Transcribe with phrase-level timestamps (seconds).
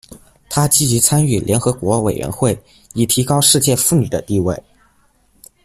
[0.49, 2.57] 她积极参与和联合国委员会，
[2.95, 4.59] 以提高世界妇女的地位。